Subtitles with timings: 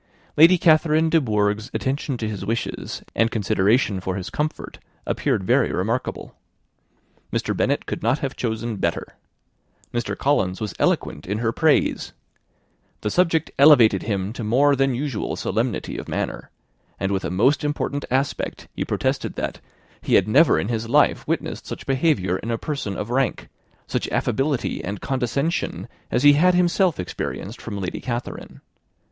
[0.35, 5.71] Lady Catherine de Bourgh's attention to his wishes, and consideration for his comfort, appeared very
[5.71, 6.35] remarkable.
[7.31, 7.55] Mr.
[7.55, 9.13] Bennet could not have chosen better.
[9.93, 10.17] Mr.
[10.17, 12.13] Collins was eloquent in her praise.
[13.01, 16.49] The subject elevated him to more than usual solemnity of manner;
[16.99, 19.61] and with a most important aspect he protested that
[20.01, 23.49] he had never in his life witnessed such behaviour in a person of rank
[23.85, 28.61] such affability and condescension, as he had himself experienced from Lady Catherine.